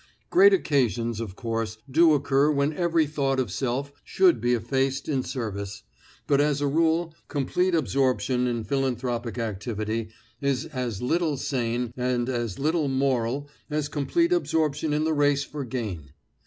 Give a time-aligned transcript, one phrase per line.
[0.31, 5.21] Great occasions, of course, do occur when every thought of self should be effaced in
[5.21, 5.83] service;
[6.25, 10.09] but as a rule, complete absorption in philanthropic activity
[10.41, 15.63] is as little sane and as little moral as complete absorption in the race for
[15.63, 16.09] gain.